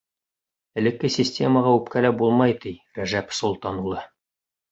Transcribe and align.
—Элекке 0.81 1.09
системаға 1.15 1.73
үпкәләп 1.81 2.17
булмай,— 2.21 2.57
ти 2.63 2.73
Рәжәп 3.01 3.39
Солтан 3.41 3.79
улы. 3.85 4.01